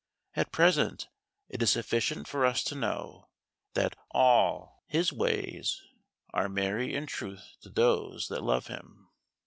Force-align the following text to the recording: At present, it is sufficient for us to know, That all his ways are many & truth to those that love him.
At 0.33 0.51
present, 0.51 1.09
it 1.47 1.61
is 1.61 1.69
sufficient 1.69 2.27
for 2.27 2.43
us 2.43 2.63
to 2.63 2.73
know, 2.73 3.29
That 3.75 3.95
all 4.09 4.83
his 4.87 5.13
ways 5.13 5.79
are 6.33 6.49
many 6.49 6.99
& 7.05 7.05
truth 7.05 7.45
to 7.61 7.69
those 7.69 8.27
that 8.29 8.41
love 8.41 8.65
him. 8.65 9.09